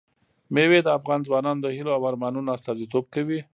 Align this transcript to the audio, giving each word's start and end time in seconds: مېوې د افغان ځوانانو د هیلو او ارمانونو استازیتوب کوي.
مېوې 0.53 0.79
د 0.83 0.87
افغان 0.97 1.19
ځوانانو 1.27 1.63
د 1.63 1.67
هیلو 1.77 1.91
او 1.97 2.01
ارمانونو 2.09 2.49
استازیتوب 2.57 3.05
کوي. 3.15 3.39